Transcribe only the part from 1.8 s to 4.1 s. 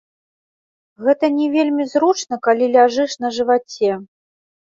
зручна, калі ляжыш на жываце.